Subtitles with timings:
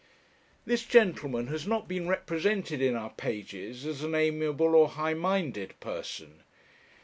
[0.65, 5.79] This gentleman has not been represented in our pages as an amiable or high minded
[5.79, 6.41] person.